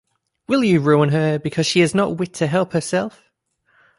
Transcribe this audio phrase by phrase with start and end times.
[0.47, 3.29] Will you ruin her, because she has not wit to help herself?